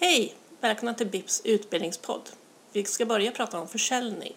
Hej! 0.00 0.34
Välkomna 0.60 0.94
till 0.94 1.06
BIPs 1.06 1.42
utbildningspodd. 1.44 2.30
Vi 2.72 2.84
ska 2.84 3.06
börja 3.06 3.30
prata 3.30 3.60
om 3.60 3.68
försäljning. 3.68 4.34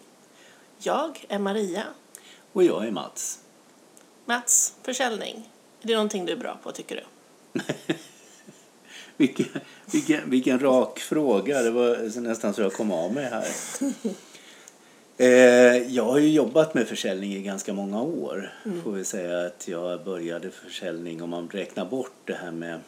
Jag 0.79 1.25
är 1.27 1.39
Maria. 1.39 1.83
Och 2.53 2.63
jag 2.63 2.87
är 2.87 2.91
Mats. 2.91 3.39
Mats, 4.25 4.75
försäljning. 4.83 5.49
Är 5.81 5.87
det 5.87 5.93
någonting 5.93 6.25
du 6.25 6.31
är 6.31 6.37
bra 6.37 6.59
på 6.63 6.71
tycker 6.71 6.95
du? 6.95 7.03
Vilken, 9.17 9.45
vilken, 9.91 10.29
vilken 10.29 10.59
rak 10.59 10.99
fråga. 10.99 11.61
Det 11.61 11.71
var 11.71 12.21
nästan 12.21 12.53
så 12.53 12.61
jag 12.61 12.73
kom 12.73 12.91
av 12.91 13.13
mig 13.13 13.25
här. 13.25 13.47
Eh, 15.17 15.77
jag 15.87 16.05
har 16.05 16.19
ju 16.19 16.29
jobbat 16.29 16.73
med 16.73 16.87
försäljning 16.87 17.33
i 17.33 17.41
ganska 17.41 17.73
många 17.73 18.01
år. 18.01 18.53
Får 18.83 18.91
vi 18.91 19.05
säga 19.05 19.45
att 19.45 19.67
jag 19.67 20.03
började 20.03 20.51
försäljning 20.51 21.21
om 21.21 21.29
man 21.29 21.49
räknar 21.49 21.85
bort 21.85 22.15
det 22.25 22.33
här 22.33 22.51
med 22.51 22.79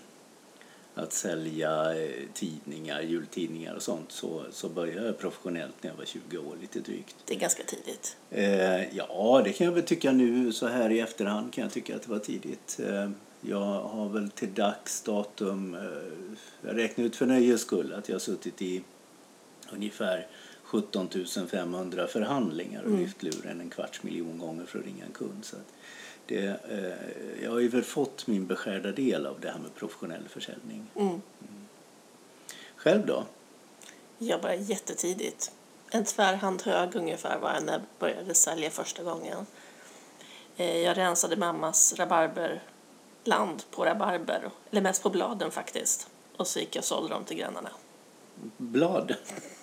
att 0.95 1.13
sälja 1.13 1.95
eh, 1.95 2.11
tidningar, 2.33 3.01
jultidningar 3.01 3.73
och 3.73 3.81
sånt 3.81 4.11
så, 4.11 4.43
så 4.51 4.70
började 4.70 5.05
jag 5.05 5.17
professionellt 5.17 5.75
när 5.81 5.89
jag 5.89 5.97
var 5.97 6.05
20 6.05 6.38
år 6.38 6.55
lite 6.61 6.79
drygt. 6.79 7.15
Det 7.25 7.35
är 7.35 7.39
ganska 7.39 7.63
tidigt. 7.63 8.17
Eh, 8.29 8.98
ja, 8.98 9.41
det 9.45 9.53
kan 9.53 9.65
jag 9.65 9.73
väl 9.73 9.84
tycka 9.84 10.11
nu 10.11 10.51
så 10.51 10.67
här 10.67 10.89
i 10.89 10.99
efterhand 10.99 11.53
kan 11.53 11.61
jag 11.61 11.73
tycka 11.73 11.95
att 11.95 12.01
det 12.01 12.11
var 12.11 12.20
tidigt. 12.20 12.79
Eh, 12.79 13.09
jag 13.41 13.84
har 13.84 14.09
väl 14.09 14.29
till 14.29 14.53
dags 14.53 15.01
datum, 15.01 15.75
eh, 15.75 16.67
jag 16.67 16.77
räknar 16.77 17.05
ut 17.05 17.15
för 17.15 17.25
nöjes 17.25 17.62
skull 17.62 17.93
att 17.93 18.09
jag 18.09 18.15
har 18.15 18.20
suttit 18.20 18.62
i 18.62 18.84
ungefär 19.73 20.27
17 20.73 21.09
500 21.52 22.08
förhandlingar 22.08 22.84
och 22.84 22.91
lyft 22.91 23.23
luren 23.23 23.62
en 23.62 23.70
kvarts 23.70 24.04
miljon 24.04 24.38
gånger 24.38 24.66
för 24.66 24.80
att 24.80 24.86
ringa 24.86 25.05
en 25.05 25.12
kund. 25.12 25.46
Så 25.46 25.55
det, 26.26 26.46
eh, 26.46 27.44
jag 27.44 27.52
har 27.52 27.59
ju 27.59 27.68
väl 27.68 27.84
fått 27.84 28.27
min 28.27 28.48
beskärda 28.48 28.91
del 28.91 29.26
av 29.26 29.40
det 29.40 29.52
här 29.52 29.59
med 29.59 29.76
professionell 29.76 30.27
försäljning. 30.30 30.88
Mm. 30.96 31.22
Själv 32.76 33.05
då? 33.05 33.23
Jag 34.18 34.41
började 34.41 34.63
jättetidigt. 34.63 35.52
En 35.91 36.05
tvärhand 36.05 36.62
hög 36.62 36.96
ungefär 36.96 37.40
var 37.40 37.54
jag 37.54 37.63
när 37.63 37.74
jag 37.74 37.82
började 37.99 38.34
sälja 38.34 38.70
första 38.70 39.04
gången. 39.04 39.46
Eh, 40.58 40.77
Jag 40.77 40.98
rensade 40.98 41.35
mammas 41.35 41.93
rabarberland 41.98 43.63
på 43.71 43.85
rabarber, 43.85 44.49
eller 44.71 44.82
mest 44.82 45.04
på 45.04 45.10
bladen 45.10 45.52
faktiskt. 45.52 46.08
Och 46.37 46.48
så 46.48 46.60
gick 46.60 46.76
jag 46.76 46.82
och 46.82 46.85
sålde 46.85 47.13
dem 47.13 47.24
till 47.24 47.37
grannarna. 47.37 47.70
Blad? 48.57 49.15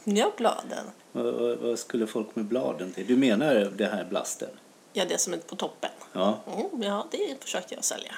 Ja, 0.04 0.32
bladen. 0.36 0.86
Vad, 1.12 1.24
vad, 1.34 1.58
vad 1.58 1.78
skulle 1.78 2.06
folk 2.06 2.36
med 2.36 2.44
bladen 2.44 2.92
till? 2.92 3.06
Du 3.06 3.16
menar 3.16 3.54
det 3.76 3.86
här 3.86 4.04
blasten? 4.04 4.48
Ja, 4.92 5.04
det 5.04 5.18
som 5.18 5.32
är 5.32 5.38
på 5.38 5.56
toppen. 5.56 5.90
Ja. 6.12 6.38
Mm, 6.46 6.82
ja, 6.82 7.06
det 7.10 7.36
försökte 7.40 7.74
jag 7.74 7.84
sälja. 7.84 8.14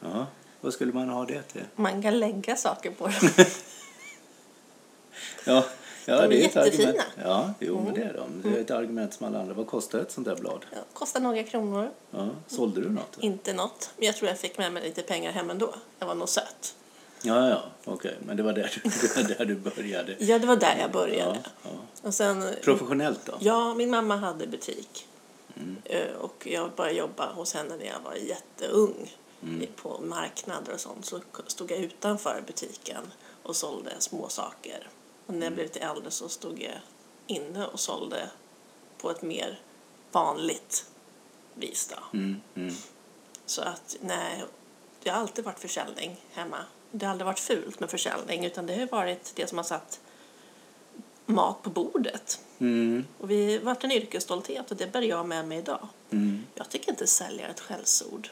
ja. 0.00 0.26
Vad 0.60 0.72
skulle 0.72 0.92
man 0.92 1.08
ha 1.08 1.24
det 1.24 1.42
till? 1.42 1.64
Man 1.76 2.02
kan 2.02 2.18
lägga 2.18 2.56
saker 2.56 2.90
på 2.90 3.04
dem. 3.06 3.14
Ja, 5.46 5.64
ja 6.06 6.16
De 6.16 6.22
är 6.24 6.28
det 6.28 6.42
är 6.44 6.48
ett 6.48 6.54
jättefina. 6.56 6.88
argument. 6.88 7.08
Ja, 7.24 7.54
jo, 7.60 7.80
men 7.84 7.94
det 7.94 8.02
är 8.02 8.12
de. 8.14 8.42
Det 8.50 8.56
är 8.58 8.60
ett 8.62 8.70
argument 8.70 9.14
som 9.14 9.26
alla 9.26 9.40
andra. 9.40 9.54
Vad 9.54 9.66
kostar 9.66 9.98
ett 9.98 10.12
sånt 10.12 10.26
där 10.26 10.36
blad? 10.36 10.64
Ja, 10.72 10.78
kostar 10.92 11.20
några 11.20 11.42
kronor. 11.42 11.90
Ja, 12.10 12.28
sålde 12.46 12.80
du 12.80 12.88
något? 12.90 13.12
då? 13.12 13.20
Inte 13.26 13.52
något. 13.52 13.90
Men 13.96 14.06
jag 14.06 14.16
tror 14.16 14.28
jag 14.28 14.38
fick 14.38 14.58
med 14.58 14.72
mig 14.72 14.82
lite 14.82 15.02
pengar 15.02 15.32
hem 15.32 15.50
ändå. 15.50 15.74
Jag 15.98 16.06
var 16.06 16.14
nog 16.14 16.28
söt. 16.28 16.74
Ja, 17.26 17.48
ja, 17.48 17.62
okej. 17.84 18.16
Men 18.26 18.36
det 18.36 18.42
var 18.42 18.52
där 18.52 18.80
du, 18.82 18.90
det 18.90 19.16
var 19.16 19.22
där 19.38 19.44
du 19.44 19.54
började. 19.54 20.16
Ja, 20.18 20.38
det 20.38 20.46
var 20.46 20.56
där 20.56 20.76
jag 20.78 20.92
började. 20.92 21.38
Ja, 21.44 21.50
ja. 21.62 21.70
Och 22.02 22.14
sen, 22.14 22.54
Professionellt 22.62 23.20
då? 23.26 23.32
ja, 23.40 23.74
min 23.74 23.90
mamma 23.90 24.16
hade 24.16 24.46
butik. 24.46 25.06
Eh, 25.84 26.12
Och 26.12 26.46
jag 26.50 26.70
började 26.72 26.98
jobba 26.98 27.32
hos 27.32 27.54
henne 27.54 27.76
när 27.76 27.84
jag 27.86 28.00
var 28.04 28.14
jätteung. 28.14 29.12
På 29.76 30.00
marknader 30.00 30.72
och 30.72 30.80
sånt. 30.80 31.06
Så 31.06 31.20
stod 31.46 31.70
jag 31.70 31.78
utanför 31.78 32.42
butiken 32.46 33.12
och 33.42 33.56
sålde 33.56 33.90
små 33.98 34.28
saker. 34.28 34.88
Och 35.26 35.34
när 35.34 35.46
jag 35.46 35.52
blev 35.54 35.66
lite 35.66 35.80
äldre 35.80 36.10
så 36.10 36.28
stod 36.28 36.60
jag 36.62 36.78
inne 37.26 37.66
och 37.66 37.80
sålde 37.80 38.30
på 38.98 39.10
ett 39.10 39.22
mer 39.22 39.60
vanligt 40.12 40.86
vis 41.54 41.92
då. 41.96 42.18
Mm, 42.18 42.40
mm. 42.54 42.74
Så 43.46 43.62
att 43.62 43.96
nej, 44.00 44.44
det 45.02 45.10
har 45.10 45.20
alltid 45.20 45.44
varit 45.44 45.58
försäljning 45.60 46.16
hemma. 46.32 46.58
Det 46.96 47.06
har 47.06 47.10
aldrig 47.10 47.26
varit 47.26 47.38
fult 47.38 47.80
med 47.80 47.90
försäljning 47.90 48.44
utan 48.44 48.66
det 48.66 48.74
har 48.76 48.86
varit 48.86 49.32
det 49.36 49.46
som 49.46 49.58
har 49.58 49.64
satt 49.64 50.00
mat 51.26 51.62
på 51.62 51.70
bordet. 51.70 52.40
Mm, 52.58 53.04
Och 53.18 53.30
vi 53.30 53.58
varit 53.58 53.84
en 53.84 53.92
yrkesstolthet 53.92 54.70
och 54.70 54.76
det 54.76 54.92
bär 54.92 55.02
jag 55.02 55.26
med 55.28 55.48
mig 55.48 55.58
idag. 55.58 55.88
mm. 56.10 56.44
Jag 56.54 56.68
tycker 56.68 56.90
inte 56.90 57.06
sälja 57.06 57.46
är 57.46 57.50
ett 57.50 57.60
skällsord. 57.60 58.28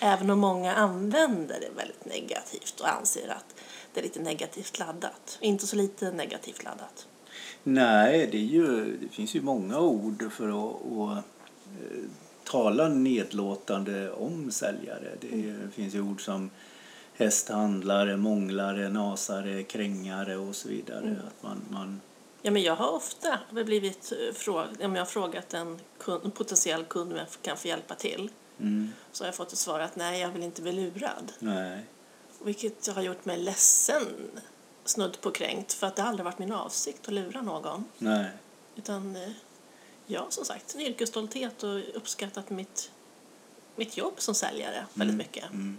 Även 0.00 0.30
om 0.30 0.38
många 0.38 0.74
använder 0.74 1.60
det 1.60 1.68
väldigt 1.76 2.04
negativt 2.04 2.80
och 2.80 2.88
anser 2.88 3.28
att 3.28 3.54
det 3.94 4.00
är 4.00 4.04
lite 4.04 4.20
negativt 4.20 4.78
laddat. 4.78 5.38
Inte 5.40 5.66
så 5.66 5.76
lite 5.76 6.10
negativt 6.10 6.64
laddat. 6.64 7.06
Nej, 7.62 8.28
det, 8.32 8.38
är 8.38 8.42
ju, 8.42 8.96
det 8.96 9.08
finns 9.08 9.34
ju 9.34 9.40
många 9.42 9.78
ord 9.80 10.32
för 10.32 10.48
att, 10.48 10.74
att 10.92 11.24
eh, 11.80 11.98
tala 12.44 12.88
nedlåtande 12.88 14.10
om 14.12 14.50
säljare. 14.50 15.16
Det 15.20 15.26
är, 15.26 15.68
finns 15.74 15.94
ju 15.94 16.00
ord 16.00 16.24
som 16.24 16.50
hästhandlare, 17.16 18.16
månglare, 18.16 18.88
nasare, 18.88 19.62
krängare 19.62 20.36
och 20.36 20.56
så 20.56 20.68
vidare. 20.68 21.16
Att 21.26 21.42
man, 21.42 21.62
man, 21.70 22.00
Ja, 22.42 22.50
men 22.50 22.62
jag 22.62 22.76
har 22.76 22.92
ofta 22.92 23.38
blivit 23.50 24.12
eh, 24.12 24.34
frågad, 24.34 24.82
om 24.82 24.94
jag 24.94 25.00
har 25.00 25.06
frågat 25.06 25.54
en, 25.54 25.80
kund, 25.98 26.24
en 26.24 26.30
potentiell 26.30 26.84
kund 26.84 27.12
om 27.12 27.18
jag 27.18 27.26
kan 27.42 27.56
få 27.56 27.68
hjälpa 27.68 27.94
till 27.94 28.30
mm, 28.60 28.92
så 29.12 29.24
har 29.24 29.28
jag 29.28 29.34
fått 29.34 29.52
ett 29.52 29.58
svar 29.58 29.80
att 29.80 29.96
nej, 29.96 30.20
jag 30.20 30.30
vill 30.30 30.42
inte 30.42 30.62
bli 30.62 30.72
lurad. 30.72 31.32
nej. 31.38 31.84
Vilket 32.44 32.86
har 32.86 33.02
gjort 33.02 33.24
mig 33.24 33.38
ledsen, 33.38 34.02
snudd 34.84 35.20
på 35.20 35.30
kränkt, 35.30 35.72
för 35.72 35.86
att 35.86 35.96
det 35.96 36.02
har 36.02 36.08
aldrig 36.08 36.24
varit 36.24 36.38
min 36.38 36.52
avsikt 36.52 37.08
att 37.08 37.14
lura 37.14 37.42
någon. 37.42 37.84
Nej. 37.98 38.30
Utan 38.76 39.16
eh, 39.16 39.30
jag 40.06 40.32
som 40.32 40.44
sagt, 40.44 40.74
en 40.74 40.80
yrkesstolthet 40.80 41.62
och 41.62 41.96
uppskattat 41.96 42.50
mitt, 42.50 42.90
mitt 43.76 43.96
jobb 43.96 44.14
som 44.16 44.34
säljare 44.34 44.86
väldigt 44.94 45.16
mycket. 45.16 45.44
Mm. 45.50 45.78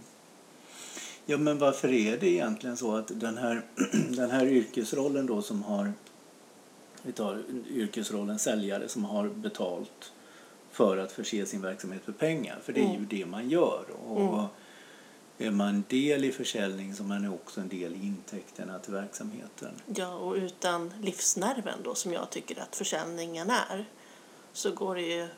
Ja, 1.30 1.38
men 1.38 1.58
varför 1.58 1.88
är 1.88 2.18
det 2.18 2.26
egentligen 2.26 2.76
så 2.76 2.96
att 2.96 3.20
den 3.20 3.38
här, 3.38 3.62
den 4.16 4.30
här 4.30 4.46
yrkesrollen 4.46 5.26
då 5.26 5.42
som 5.42 5.62
har, 5.62 5.92
vi 7.02 7.12
tar 7.12 7.42
yrkesrollen 7.70 8.38
säljare 8.38 8.88
som 8.88 9.04
har 9.04 9.28
betalt 9.28 10.12
för 10.70 10.96
att 10.96 11.12
förse 11.12 11.46
sin 11.46 11.62
verksamhet 11.62 12.06
med 12.06 12.18
pengar, 12.18 12.58
för 12.62 12.72
det 12.72 12.80
är 12.80 12.92
ju 12.92 13.06
det 13.10 13.26
man 13.26 13.50
gör. 13.50 13.84
Och 14.06 14.44
är 15.38 15.50
man 15.50 15.84
del 15.88 16.24
i 16.24 16.32
försäljning 16.32 16.94
så 16.94 17.02
man 17.02 17.24
är 17.24 17.34
också 17.34 17.60
en 17.60 17.68
del 17.68 17.94
i 17.94 18.06
intäkterna 18.06 18.78
till 18.78 18.92
verksamheten. 18.92 19.74
Ja, 19.86 20.14
och 20.14 20.34
utan 20.34 20.92
livsnerven 21.00 21.78
då, 21.84 21.94
som 21.94 22.12
jag 22.12 22.30
tycker 22.30 22.62
att 22.62 22.76
försäljningen 22.76 23.50
är, 23.50 23.84
så 24.52 24.72
går 24.72 24.94
det 24.94 25.02
ju 25.02 25.28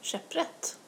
käpprätt 0.00 0.78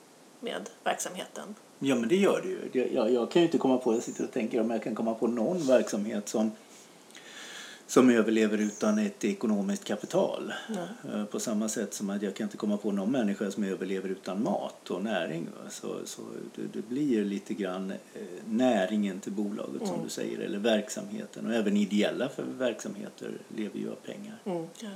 med 0.40 0.70
verksamheten. 0.84 1.54
Ja, 1.84 1.94
men 1.94 2.08
det 2.08 2.16
gör 2.16 2.40
det 2.42 2.48
ju. 2.48 2.58
Det- 2.72 2.92
Jag, 2.94 3.12
jag 3.12 3.30
kan 3.30 3.42
ju 3.42 3.46
inte 3.46 3.58
komma 3.58 3.78
på, 3.78 3.94
jag 3.94 4.02
sitter 4.02 4.24
och 4.24 4.32
tänker 4.32 4.60
om 4.60 4.70
jag 4.70 4.82
kan 4.82 4.94
komma 4.94 5.14
på 5.14 5.26
någon 5.26 5.66
verksamhet 5.66 6.28
som, 6.28 6.50
som 7.86 8.10
överlever 8.10 8.58
utan 8.58 8.98
ett 8.98 9.24
ekonomiskt 9.24 9.84
kapital. 9.84 10.52
Eh, 11.14 11.24
På 11.24 11.40
samma 11.40 11.68
sätt 11.68 11.94
som 11.94 12.10
att 12.10 12.22
jag 12.22 12.34
kan 12.34 12.44
inte 12.44 12.56
komma 12.56 12.76
på 12.76 12.92
någon 12.92 13.10
människa 13.12 13.50
som 13.50 13.64
överlever 13.64 14.08
utan 14.08 14.42
mat 14.42 14.90
och 14.90 15.02
näring. 15.04 15.46
Så, 15.70 15.96
så 16.04 16.22
det, 16.54 16.62
det 16.72 16.88
blir 16.88 17.24
lite 17.24 17.54
grann 17.54 17.90
eh, 17.90 17.96
näringen 18.48 19.20
till 19.20 19.32
bolaget 19.32 19.86
som 19.88 20.02
du 20.04 20.08
säger, 20.08 20.38
eller 20.38 20.58
verksamheten. 20.58 21.46
Och 21.46 21.54
även 21.54 21.76
ideella 21.76 22.28
för 22.28 22.42
verksamheter 22.58 23.30
lever 23.56 23.78
ju 23.78 23.90
av 23.90 23.94
pengar. 23.94 24.38
Mm. 24.44 24.66
Ja. 24.78 24.88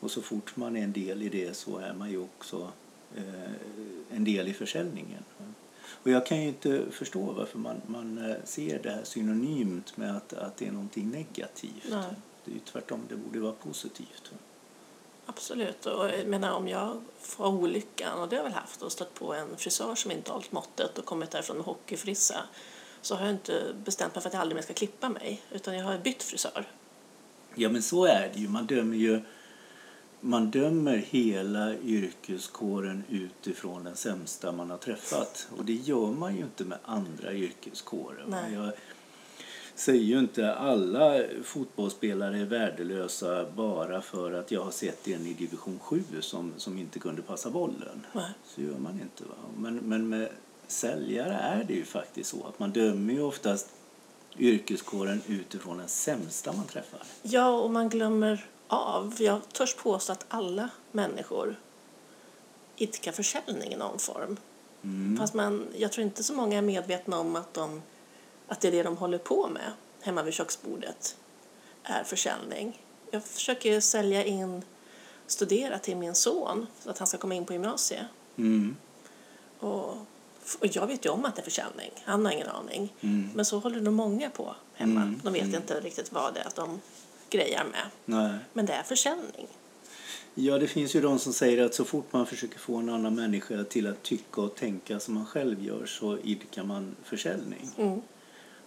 Och 0.00 0.10
så 0.10 0.22
fort 0.22 0.56
man 0.56 0.76
är 0.76 0.82
en 0.82 0.92
del 0.92 1.22
i 1.22 1.28
det 1.28 1.56
så 1.56 1.78
är 1.78 1.94
man 1.94 2.10
ju 2.10 2.18
också 2.18 2.68
eh, 3.16 3.22
en 4.16 4.24
del 4.24 4.48
i 4.48 4.52
försäljningen. 4.52 5.22
Och 6.06 6.12
jag 6.12 6.26
kan 6.26 6.42
ju 6.42 6.48
inte 6.48 6.84
förstå 6.90 7.32
varför 7.32 7.58
man, 7.58 7.82
man 7.86 8.30
eh, 8.30 8.36
ser 8.44 8.78
det 8.82 8.90
här 8.90 9.04
synonymt 9.04 9.96
med 9.96 10.16
att, 10.16 10.32
att 10.32 10.56
det 10.56 10.66
är 10.66 10.72
någonting 10.72 11.10
negativt. 11.10 11.84
Nej. 11.90 12.14
Det 12.44 12.50
är 12.50 12.54
ju 12.54 12.60
tvärtom, 12.60 13.00
det 13.08 13.16
borde 13.16 13.40
vara 13.40 13.52
positivt. 13.52 14.32
Absolut. 15.26 15.86
Och 15.86 16.08
jag 16.08 16.26
menar, 16.26 16.52
om 16.52 16.68
jag 16.68 17.02
får 17.20 17.46
olyckan, 17.46 18.20
och 18.20 18.28
det 18.28 18.36
har 18.36 18.44
jag 18.44 18.50
väl 18.50 18.58
haft, 18.58 18.82
och 18.82 18.92
stött 18.92 19.14
på 19.14 19.34
en 19.34 19.56
frisör 19.56 19.94
som 19.94 20.10
inte 20.10 20.32
hållit 20.32 20.52
måttet 20.52 20.98
och 20.98 21.04
kommit 21.04 21.30
därifrån 21.30 21.56
med 21.56 21.66
hockeyfrissa 21.66 22.42
så 23.02 23.14
har 23.14 23.26
jag 23.26 23.34
inte 23.34 23.74
bestämt 23.84 24.14
mig 24.14 24.22
för 24.22 24.28
att 24.28 24.34
jag 24.34 24.40
aldrig 24.40 24.56
mer 24.56 24.62
ska 24.62 24.74
klippa 24.74 25.08
mig, 25.08 25.42
utan 25.50 25.76
jag 25.76 25.84
har 25.84 25.98
bytt 25.98 26.22
frisör. 26.22 26.68
Ja 27.54 27.68
men 27.68 27.82
så 27.82 28.04
är 28.04 28.30
det 28.34 28.40
ju. 28.40 28.48
Man 28.48 28.66
dömer 28.66 28.96
ju 28.96 29.20
man 30.26 30.50
dömer 30.50 30.96
hela 30.96 31.74
yrkeskåren 31.74 33.04
utifrån 33.08 33.84
den 33.84 33.96
sämsta 33.96 34.52
man 34.52 34.70
har 34.70 34.78
träffat. 34.78 35.48
Och 35.58 35.64
det 35.64 35.72
gör 35.72 36.06
man 36.06 36.36
ju 36.36 36.42
inte 36.42 36.64
med 36.64 36.78
andra 36.84 37.32
yrkeskårer. 37.32 38.24
Nej. 38.28 38.54
Jag 38.54 38.72
säger 39.74 40.02
ju 40.02 40.18
inte 40.18 40.54
alla 40.54 41.22
fotbollsspelare 41.42 42.38
är 42.38 42.44
värdelösa 42.44 43.46
bara 43.56 44.02
för 44.02 44.32
att 44.32 44.50
jag 44.50 44.64
har 44.64 44.70
sett 44.70 45.08
en 45.08 45.26
i 45.26 45.34
division 45.34 45.78
7 45.78 46.02
som, 46.20 46.52
som 46.56 46.78
inte 46.78 46.98
kunde 46.98 47.22
passa 47.22 47.50
bollen. 47.50 48.06
Nej. 48.12 48.30
Så 48.44 48.60
gör 48.60 48.78
man 48.78 48.92
inte. 48.92 49.24
Va? 49.24 49.34
Men, 49.56 49.76
men 49.76 50.08
med 50.08 50.28
säljare 50.66 51.34
är 51.34 51.64
det 51.64 51.74
ju 51.74 51.84
faktiskt 51.84 52.30
så 52.30 52.46
att 52.46 52.58
man 52.58 52.70
dömer 52.70 53.14
ju 53.14 53.22
oftast 53.22 53.68
yrkeskåren 54.38 55.20
utifrån 55.26 55.78
den 55.78 55.88
sämsta 55.88 56.52
man 56.52 56.66
träffar. 56.66 57.00
Ja, 57.22 57.48
och 57.60 57.70
man 57.70 57.88
glömmer 57.88 58.46
av. 58.68 59.14
Jag 59.18 59.48
törs 59.52 59.74
påstå 59.74 60.12
att 60.12 60.24
alla 60.28 60.68
människor 60.92 61.56
idkar 62.76 63.12
försäljning 63.12 63.72
i 63.72 63.76
någon 63.76 63.98
form. 63.98 64.36
Mm. 64.82 65.16
Fast 65.18 65.34
man, 65.34 65.66
jag 65.76 65.92
tror 65.92 66.06
inte 66.06 66.22
så 66.22 66.34
många 66.34 66.58
är 66.58 66.62
medvetna 66.62 67.18
om 67.18 67.36
att, 67.36 67.54
de, 67.54 67.82
att 68.48 68.60
det 68.60 68.68
är 68.68 68.72
det 68.72 68.82
de 68.82 68.96
håller 68.96 69.18
på 69.18 69.48
med 69.48 69.72
hemma 70.00 70.22
vid 70.22 70.34
köksbordet 70.34 71.16
är 71.82 72.04
försäljning. 72.04 72.82
Jag 73.10 73.24
försöker 73.24 73.80
sälja 73.80 74.24
in, 74.24 74.62
studera 75.26 75.78
till 75.78 75.96
min 75.96 76.14
son 76.14 76.66
så 76.80 76.90
att 76.90 76.98
han 76.98 77.06
ska 77.06 77.18
komma 77.18 77.34
in 77.34 77.44
på 77.44 77.52
gymnasiet. 77.52 78.06
Mm. 78.36 78.76
Och, 79.60 79.90
och 80.60 80.66
jag 80.72 80.86
vet 80.86 81.04
ju 81.06 81.10
om 81.10 81.24
att 81.24 81.36
det 81.36 81.42
är 81.42 81.44
försäljning, 81.44 81.90
han 82.04 82.24
har 82.24 82.32
ingen 82.32 82.48
aning. 82.48 82.94
Mm. 83.00 83.30
Men 83.34 83.44
så 83.44 83.58
håller 83.58 83.80
nog 83.80 83.94
många 83.94 84.30
på 84.30 84.54
hemma. 84.74 85.02
Mm, 85.02 85.20
De 85.24 85.32
vet 85.32 85.54
inte 85.54 85.80
riktigt 85.80 86.12
vad 86.12 86.34
det 86.34 86.40
är 86.40 86.46
att 86.46 86.54
de 86.54 86.80
grejar 87.30 87.64
med. 87.64 87.86
Nej. 88.04 88.38
Men 88.52 88.66
det 88.66 88.72
är 88.72 88.82
försäljning. 88.82 89.46
Ja, 90.34 90.58
det 90.58 90.66
finns 90.66 90.96
ju 90.96 91.00
de 91.00 91.18
som 91.18 91.32
säger 91.32 91.64
att 91.64 91.74
så 91.74 91.84
fort 91.84 92.12
man 92.12 92.26
försöker 92.26 92.58
få 92.58 92.76
en 92.76 92.88
annan 92.88 93.14
människa 93.14 93.64
till 93.64 93.86
att 93.86 94.02
tycka 94.02 94.40
och 94.40 94.54
tänka 94.54 95.00
som 95.00 95.14
man 95.14 95.26
själv 95.26 95.64
gör 95.64 95.86
så 95.86 96.18
idkar 96.18 96.64
man 96.64 96.96
försäljning. 97.04 97.70
Mm. 97.76 98.00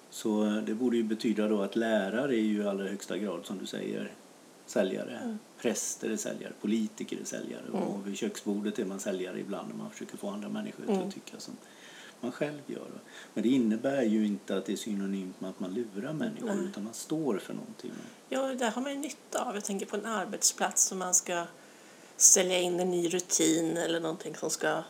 Så 0.09 0.45
eh, 0.45 0.55
det 0.55 0.73
borde 0.73 0.97
ju 0.97 1.03
betyda 1.03 1.47
då 1.47 1.61
att 1.61 1.75
lärare 1.75 2.35
är 2.35 2.41
ju 2.41 2.63
i 2.63 2.67
allra 2.67 2.87
högsta 2.87 3.17
grad, 3.17 3.45
som 3.45 3.57
du 3.57 3.65
säger, 3.65 4.11
säljare. 4.65 5.19
Mm. 5.23 5.39
Präster 5.61 6.09
är 6.09 6.17
säljare, 6.17 6.53
politiker 6.61 7.17
är 7.21 7.25
säljare 7.25 7.69
och 7.71 8.07
vid 8.07 8.17
köksbordet 8.17 8.79
är 8.79 8.85
man 8.85 8.99
säljare 8.99 9.39
ibland 9.39 9.69
när 9.69 9.75
man 9.75 9.91
försöker 9.91 10.17
få 10.17 10.29
andra 10.29 10.49
människor 10.49 10.83
till 10.85 10.93
Mm. 10.95 11.07
att 11.07 11.13
tycka 11.13 11.39
som 11.39 11.57
man 12.21 12.31
själv 12.31 12.61
gör. 12.67 12.87
Men 13.33 13.43
det 13.43 13.49
innebär 13.49 14.01
ju 14.03 14.25
inte 14.25 14.57
att 14.57 14.65
det 14.65 14.71
är 14.71 14.77
synonymt 14.77 15.41
med 15.41 15.49
att 15.49 15.59
man 15.59 15.73
lurar 15.73 16.13
människor 16.13 16.47
Nej. 16.47 16.65
utan 16.65 16.83
man 16.83 16.93
står 16.93 17.37
för 17.37 17.53
någonting. 17.53 17.91
Ja, 18.29 18.41
det 18.53 18.65
har 18.69 18.81
man 18.81 18.91
ju 18.91 18.97
nytta 18.97 19.45
av. 19.45 19.55
Jag 19.55 19.63
tänker 19.65 19.85
på 19.85 19.95
en 19.95 20.05
arbetsplats 20.05 20.83
som 20.83 20.97
man 20.99 21.13
ska 21.13 21.45
sälja 22.17 22.59
in 22.59 22.79
en 22.79 22.91
ny 22.91 23.07
rutin 23.09 23.77
eller 23.77 23.99
någonting 23.99 24.35
som 24.35 24.49
ska 24.49 24.83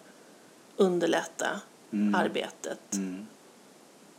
underlätta 0.76 1.62
Mm. 1.92 2.16
arbetet. 2.16 2.94
Mm. 2.94 3.28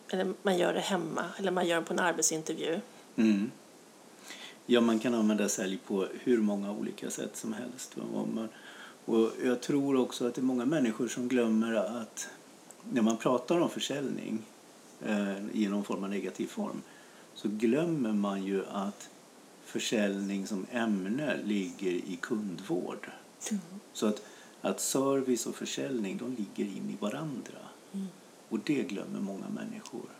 Eller 0.08 0.34
man 0.42 0.58
gör 0.58 0.74
det 0.74 0.80
hemma 0.80 1.24
eller 1.36 1.50
man 1.50 1.68
gör 1.68 1.80
det 1.80 1.86
på 1.86 1.92
en 1.92 1.98
arbetsintervju. 2.00 2.80
Mm. 3.16 3.50
Ja, 4.66 4.80
man 4.80 4.98
kan 4.98 5.14
använda 5.14 5.48
sälj 5.48 5.78
på 5.86 6.06
hur 6.20 6.38
många 6.38 6.72
olika 6.72 7.10
sätt 7.10 7.36
som 7.36 7.52
helst. 7.52 7.96
och 9.04 9.30
jag 9.44 9.60
tror 9.60 9.96
också 9.96 10.26
att 10.26 10.34
det 10.34 10.40
är 10.40 10.42
många 10.44 10.64
människor 10.64 11.08
som 11.08 11.28
glömmer 11.28 11.74
att 11.74 12.28
när 12.92 13.02
man 13.02 13.16
pratar 13.16 13.60
om 13.60 13.70
försäljning 13.70 14.42
eh, 15.06 15.36
i 15.52 15.68
någon 15.68 15.84
form 15.84 16.04
av 16.04 16.10
negativ 16.10 16.46
form 16.46 16.82
så 17.34 17.48
glömmer 17.48 18.12
man 18.12 18.44
ju 18.44 18.66
att 18.66 19.08
försäljning 19.64 20.46
som 20.46 20.66
ämne 20.70 21.36
ligger 21.44 21.90
i 21.90 22.18
kundvård. 22.20 23.10
Så 23.92 24.06
att, 24.06 24.22
att 24.60 24.80
service 24.80 25.46
och 25.46 25.54
försäljning 25.54 26.18
de 26.18 26.30
ligger 26.30 26.72
in 26.76 26.90
i 26.90 26.96
varandra. 27.00 27.58
Och 28.48 28.58
det 28.64 28.82
glömmer 28.82 29.20
många 29.20 29.48
människor. 29.48 30.10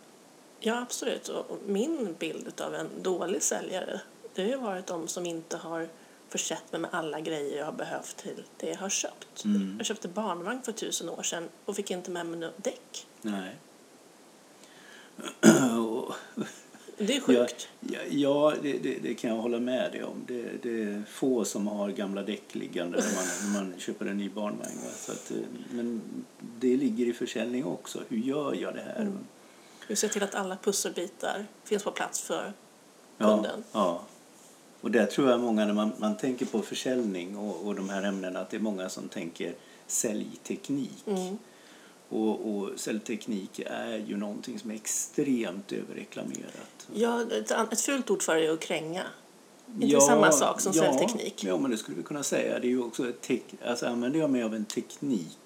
Ja, 0.61 0.81
absolut. 0.81 1.29
Och 1.29 1.51
och 1.51 1.59
min 1.67 2.15
bild 2.19 2.61
av 2.61 2.75
en 2.75 2.89
dålig 3.03 3.43
säljare 3.43 4.01
det 4.35 4.43
har 4.43 4.49
ju 4.49 4.57
varit 4.57 4.87
de 4.87 5.09
som 5.09 5.27
inte 5.27 5.57
har 5.57 5.89
försett 6.31 6.73
mig 6.73 6.81
med 6.81 6.91
alla 6.93 7.21
grejer 7.21 7.59
jag 7.59 7.65
har 7.65 7.73
behövt 7.73 8.17
till 8.17 8.45
det 8.57 8.67
jag 8.69 8.77
har 8.77 8.89
köpt. 8.89 9.45
Mm. 9.45 9.75
Jag 9.79 9.87
köpte 9.87 10.09
barnvagn 10.09 10.63
för 10.63 10.73
tusen 10.73 11.09
år 11.09 11.23
sedan 11.23 11.49
och 11.65 11.77
fick 11.77 11.91
inte 11.91 12.11
med 12.11 12.27
mig 12.27 12.41
något 12.41 12.65
däck. 12.65 13.07
Nej. 13.23 13.57
Det 17.03 17.13
är 17.17 17.17
ja, 17.17 17.21
sjukt. 17.23 17.69
ja, 17.81 17.99
ja 18.11 18.55
det, 18.63 18.73
det, 18.79 18.99
det 19.03 19.15
kan 19.15 19.31
jag 19.31 19.37
hålla 19.37 19.59
med 19.61 19.93
dig 19.93 20.05
om. 20.05 20.25
Det, 20.27 20.63
det 20.63 20.83
är 20.83 21.03
få 21.11 21.45
som 21.45 21.67
har 21.67 21.89
gamla 21.91 22.23
däck 22.23 22.55
liggande 22.55 22.99
när 22.99 23.15
man, 23.15 23.25
när 23.65 23.71
man 23.71 23.81
köper 23.81 24.07
en 24.07 24.17
ny 24.19 24.29
barnvagn. 24.29 24.77
va. 24.85 24.91
Så 24.97 25.13
att, 25.13 25.31
eh, 25.31 25.37
men 25.71 26.01
det 26.59 26.77
ligger 26.77 27.07
i 27.07 27.13
försäljning 27.13 27.65
också. 27.65 28.03
Hur 28.09 28.17
gör 28.19 28.55
jag 28.55 28.75
det 28.75 28.81
här? 28.81 29.01
Mm. 29.01 29.19
Vi 29.89 29.97
ser 29.97 30.09
till 30.09 30.23
att 30.23 30.35
alla 30.35 30.57
pusselbitar 30.57 31.47
finns 31.65 31.83
på 31.83 31.91
plats 31.91 32.21
för 32.21 32.53
Ja, 33.19 33.27
kunden. 33.35 33.65
ja. 33.73 34.01
Och 34.81 34.91
där 34.91 35.07
tror 35.07 35.31
jag 35.31 35.41
många, 35.41 35.65
när 35.65 35.73
man, 35.73 35.93
man 35.99 36.17
tänker 36.17 36.47
på 36.47 36.63
försäljning 36.63 37.37
och, 37.37 37.67
och 37.67 37.75
de 37.75 37.89
här 37.89 38.03
ämnena, 38.03 38.41
att 38.41 38.51
det 38.51 38.57
är 38.57 38.61
många 38.61 38.89
som 38.89 39.09
tänker 39.09 39.55
säljteknik. 39.87 41.05
Mm. 41.07 41.39
Och, 42.09 42.57
och 42.57 42.71
säljteknik 42.77 43.61
är 43.67 44.05
ju 44.09 44.17
någonting 44.17 44.59
som 44.59 44.71
är 44.71 44.75
extremt 44.75 45.73
överreklamerat. 45.73 46.89
Ja, 46.95 47.23
ett, 47.23 47.51
ett 47.51 47.81
fult 47.81 48.11
ord 48.11 48.23
för 48.23 48.37
det 48.37 48.47
är 48.47 48.53
att 48.53 48.61
kränga. 48.61 49.03
Inte 49.81 50.01
samma 50.01 50.33
sak 50.33 50.61
som 50.61 50.73
ja, 50.75 50.83
säljteknik. 50.83 51.45
Ja, 51.45 51.59
men 51.59 51.71
det 51.71 51.77
skulle 51.77 51.97
vi 51.97 52.03
kunna 52.03 52.23
säga. 52.23 52.59
Det 52.59 52.67
är 52.67 52.71
ju 52.71 52.83
också 52.83 53.09
ett 53.09 53.21
tek, 53.21 53.45
alltså 53.67 53.87
använder 53.87 54.21
jag 54.21 54.31
mig 54.31 54.43
av 54.43 54.55
en 54.55 54.65
teknik 54.65 55.39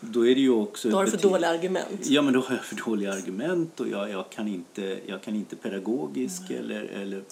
då 0.00 0.26
är 0.26 0.34
det 0.34 0.40
ju 0.40 0.50
också... 0.50 0.88
Då 0.90 0.96
har 0.96 1.04
du 1.04 1.10
för 1.10 1.18
dåliga 1.18 1.50
argument. 1.50 2.06
Ja, 2.06 2.22
men 2.22 2.34
då 2.34 2.40
har 2.40 2.54
jag 2.54 2.64
för 2.64 2.76
dåliga 2.76 3.12
argument 3.12 3.80
och 3.80 3.88
jag, 3.88 4.10
jag, 4.10 4.30
kan, 4.30 4.48
inte, 4.48 5.00
jag 5.06 5.22
kan 5.22 5.34
inte 5.34 5.56
pedagogisk 5.56 6.50
eller, 6.50 6.82
eller, 6.82 7.22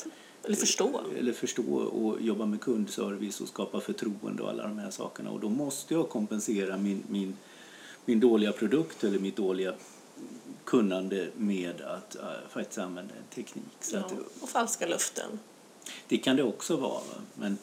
Eller 0.48 0.56
förstå. 0.56 1.00
eller 1.18 1.32
förstå 1.32 1.74
och 1.76 2.20
jobba 2.20 2.46
med 2.46 2.60
kundservice 2.60 3.40
och 3.40 3.48
skapa 3.48 3.80
förtroende 3.80 4.42
och 4.42 4.48
alla 4.50 4.62
de 4.62 4.78
här 4.78 4.90
sakerna. 4.90 5.30
Och 5.30 5.40
då 5.40 5.48
måste 5.48 5.94
jag 5.94 6.08
kompensera 6.08 6.76
min, 6.76 7.02
min, 7.08 7.36
min 8.04 8.20
dåliga 8.20 8.52
produkt 8.52 9.04
eller 9.04 9.18
mitt 9.18 9.36
dåliga 9.36 9.74
kunnande 10.64 11.28
med 11.36 11.80
att 11.80 12.16
äh, 12.16 12.22
faktiskt 12.50 12.78
använda 12.78 13.14
en 13.14 13.34
teknik. 13.34 13.64
Så 13.80 13.96
Ja, 13.96 14.00
att, 14.04 14.12
och 14.40 14.48
falska 14.48 14.86
luften. 14.86 15.38
det 16.08 16.18
kan 16.18 16.36
det 16.36 16.42
också 16.42 16.76
vara. 16.76 16.92
Va? 16.92 17.20
Men 17.34 17.58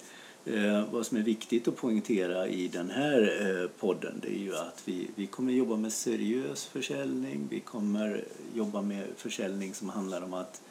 eh, 0.46 0.84
vad 0.92 1.06
som 1.06 1.18
är 1.18 1.22
viktigt 1.22 1.68
att 1.68 1.76
poängtera 1.76 2.48
i 2.48 2.68
den 2.68 2.90
här 2.90 3.22
eh, 3.62 3.70
podden 3.80 4.20
det 4.22 4.28
är 4.28 4.40
ju 4.40 4.56
att 4.56 4.82
vi, 4.86 5.08
vi 5.16 5.28
kommer 5.28 5.54
jobba 5.54 5.76
med 5.76 5.94
seriös 5.94 6.66
försäljning. 6.66 7.48
Vi 7.52 7.60
kommer 7.60 8.24
jobba 8.56 8.82
med 8.82 9.08
försäljning 9.18 9.74
som 9.74 9.90
handlar 9.90 10.22
om 10.22 10.34
att 10.34 10.62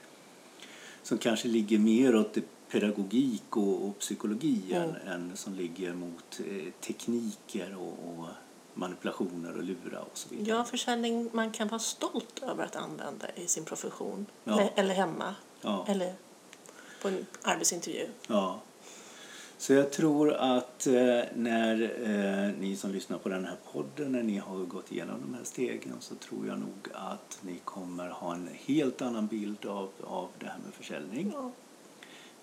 som 1.04 1.18
kanske 1.18 1.48
ligger 1.48 1.78
mer 1.78 2.16
åt 2.16 2.34
det 2.34 2.42
pedagogik 2.68 3.56
och, 3.56 3.84
och 3.88 3.98
psykologi 3.98 4.60
Mm. 4.72 4.82
än, 4.90 4.96
än 5.08 5.36
som 5.36 5.54
ligger 5.54 5.92
mot 5.94 6.40
eh, 6.40 6.72
tekniker 6.80 7.76
och, 7.76 8.18
och 8.18 8.26
manipulationer 8.74 9.56
och 9.56 9.62
lura 9.62 10.00
och 10.00 10.18
så 10.18 10.28
vidare. 10.28 10.56
Ja, 10.58 10.64
försäljning 10.64 11.30
man 11.32 11.50
kan 11.52 11.68
vara 11.68 11.78
stolt 11.78 12.42
över 12.42 12.64
att 12.64 12.76
använda 12.76 13.26
i 13.34 13.46
sin 13.46 13.64
profession. 13.64 14.26
Ja. 14.44 14.52
Eller, 14.60 14.72
eller 14.76 14.94
hemma. 14.94 15.34
Ja. 15.60 15.84
Eller 15.88 16.14
på 17.02 17.08
en 17.08 17.26
arbetsintervju. 17.42 18.06
Ja. 18.26 18.60
Så 19.64 19.72
jag 19.72 19.92
tror 19.92 20.32
att 20.32 20.86
eh, 20.86 21.20
när 21.34 21.82
eh, 21.82 22.60
ni 22.60 22.76
som 22.76 22.90
lyssnar 22.90 23.18
på 23.18 23.28
den 23.28 23.44
här 23.44 23.56
podden, 23.72 24.12
när 24.12 24.22
ni 24.22 24.38
har 24.38 24.58
gått 24.58 24.92
igenom 24.92 25.20
de 25.20 25.34
här 25.34 25.44
stegen 25.44 25.96
så 26.00 26.14
tror 26.14 26.46
jag 26.46 26.58
nog 26.58 26.88
att 26.92 27.38
ni 27.40 27.60
kommer 27.64 28.08
ha 28.08 28.34
en 28.34 28.48
helt 28.66 29.02
annan 29.02 29.26
bild 29.26 29.66
av, 29.66 29.88
av 30.02 30.28
det 30.38 30.46
här 30.46 30.58
med 30.64 30.74
försäljning. 30.74 31.32
Ja. 31.34 31.50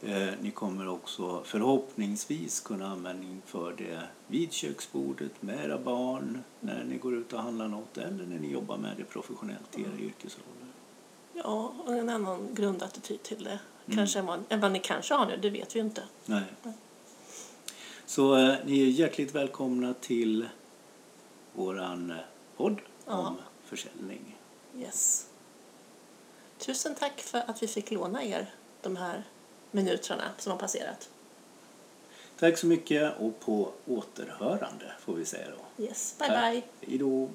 Eh, 0.09 0.33
ni 0.41 0.51
kommer 0.51 0.87
också 0.87 1.43
förhoppningsvis 1.43 2.59
kunna 2.59 2.87
användning 2.87 3.41
för 3.45 3.73
det 3.77 4.01
vid 4.27 4.51
köksbordet 4.51 5.41
med 5.41 5.65
era 5.65 5.77
barn, 5.77 6.43
när 6.59 6.83
ni 6.83 6.97
går 6.97 7.15
ut 7.15 7.33
och 7.33 7.39
handlar 7.39 7.67
något 7.67 7.97
eller 7.97 8.25
när 8.25 8.39
ni 8.39 8.51
jobbar 8.51 8.77
med 8.77 8.97
det 8.97 9.03
professionellt 9.03 9.77
i 9.79 9.81
era 9.81 9.99
yrkesroller. 9.99 10.67
ja, 11.33 11.73
och 11.85 11.95
en 11.95 12.09
annan 12.09 12.47
grundattityd 12.53 13.23
till 13.23 13.43
det. 13.43 13.59
Mm. 13.85 13.97
Kanske 13.97 14.19
än 14.19 14.25
vad, 14.25 14.43
än 14.49 14.59
vad 14.59 14.71
ni 14.71 14.79
kanske 14.79 15.13
har 15.13 15.25
nu, 15.25 15.37
det 15.37 15.49
vet 15.49 15.75
vi 15.75 15.79
ju 15.79 15.85
inte. 15.85 16.03
Nej. 16.25 16.43
Så 18.11 18.35
eh, 18.37 18.55
ni 18.65 18.81
är 18.81 18.87
hjärtligt 18.87 19.35
välkomna 19.35 19.93
till 19.93 20.49
våran 21.53 22.11
eh, 22.11 22.17
podd 22.57 22.81
Ja. 23.05 23.13
om 23.13 23.37
försäljning. 23.65 24.37
Yes. 24.79 25.27
Tusen 26.57 26.95
tack 26.95 27.19
för 27.21 27.37
att 27.47 27.63
vi 27.63 27.67
fick 27.67 27.91
låna 27.91 28.23
er 28.23 28.53
de 28.81 28.95
här 28.95 29.23
minuterna 29.71 30.23
som 30.37 30.51
har 30.51 30.59
passerat. 30.59 31.09
Tack 32.39 32.57
så 32.57 32.67
mycket 32.67 33.13
och 33.19 33.39
på 33.39 33.71
återhörande 33.87 34.91
får 34.99 35.13
vi 35.13 35.25
säga 35.25 35.47
då. 35.49 35.83
Yes, 35.83 36.15
bye 36.19 36.27
Tack. 36.27 36.51
bye. 36.53 36.61
Hej 36.81 36.97
då! 36.97 37.29